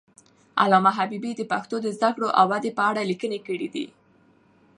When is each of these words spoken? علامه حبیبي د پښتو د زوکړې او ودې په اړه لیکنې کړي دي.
علامه 0.63 0.91
حبیبي 0.97 1.31
د 1.35 1.41
پښتو 1.51 1.75
د 1.81 1.87
زوکړې 1.99 2.29
او 2.39 2.45
ودې 2.51 2.71
په 2.77 2.83
اړه 2.89 3.01
لیکنې 3.11 3.39
کړي 3.47 3.67
دي. 3.73 3.85